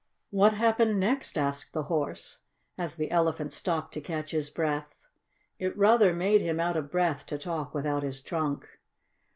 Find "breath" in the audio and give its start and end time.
4.49-4.95, 6.89-7.23